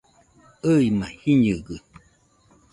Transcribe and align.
ɨima 0.73 1.07
jiñɨgɨ 1.21 1.75